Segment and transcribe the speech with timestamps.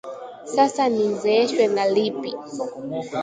[0.53, 2.29] Sasa nizeeshwe na lipi